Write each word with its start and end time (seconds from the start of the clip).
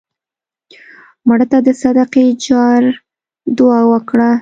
مړه 1.27 1.45
ته 1.51 1.57
د 1.67 1.69
صدقې 1.81 2.25
جار 2.45 2.83
دعا 3.57 3.81
وکړه 3.91 4.31